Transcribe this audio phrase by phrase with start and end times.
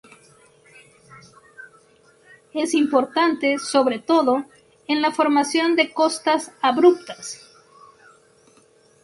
[2.55, 4.45] Es importante, sobre todo,
[4.87, 7.39] en la formación de costas abruptas.